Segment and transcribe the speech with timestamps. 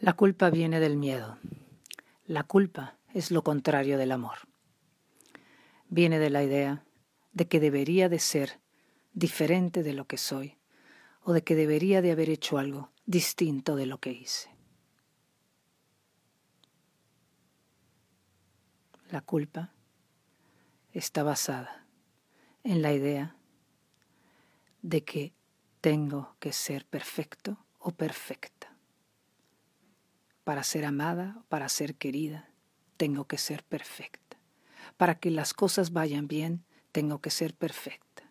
[0.00, 1.36] La culpa viene del miedo.
[2.24, 4.38] La culpa es lo contrario del amor.
[5.90, 6.86] Viene de la idea
[7.34, 8.60] de que debería de ser
[9.12, 10.56] diferente de lo que soy
[11.22, 14.48] o de que debería de haber hecho algo distinto de lo que hice.
[19.10, 19.74] La culpa
[20.94, 21.84] está basada
[22.64, 23.36] en la idea
[24.80, 25.34] de que
[25.82, 28.59] tengo que ser perfecto o perfecta.
[30.50, 32.50] Para ser amada, para ser querida,
[32.96, 34.36] tengo que ser perfecta.
[34.96, 38.24] Para que las cosas vayan bien, tengo que ser perfecta.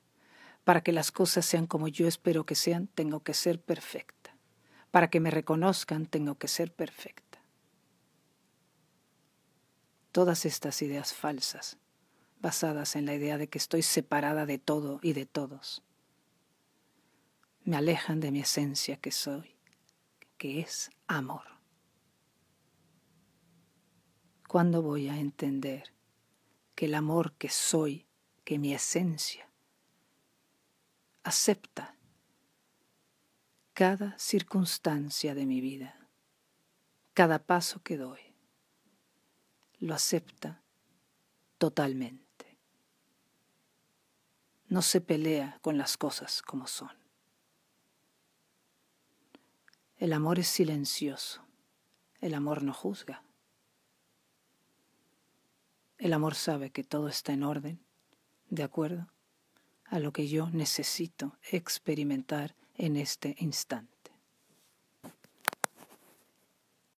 [0.66, 4.36] Para que las cosas sean como yo espero que sean, tengo que ser perfecta.
[4.92, 7.42] Para que me reconozcan, tengo que ser perfecta.
[10.12, 11.78] Todas estas ideas falsas,
[12.42, 15.84] basadas en la idea de que estoy separada de todo y de todos,
[17.64, 19.56] me alejan de mi esencia que soy,
[20.38, 21.59] que es amor.
[24.50, 25.94] ¿Cuándo voy a entender
[26.74, 28.08] que el amor que soy,
[28.44, 29.48] que mi esencia,
[31.22, 31.96] acepta
[33.74, 36.10] cada circunstancia de mi vida,
[37.14, 38.22] cada paso que doy,
[39.78, 40.64] lo acepta
[41.60, 42.58] totalmente.
[44.68, 46.98] No se pelea con las cosas como son.
[49.98, 51.46] El amor es silencioso,
[52.20, 53.29] el amor no juzga.
[56.00, 57.86] El amor sabe que todo está en orden,
[58.50, 59.12] de acuerdo
[59.84, 63.99] a lo que yo necesito experimentar en este instante.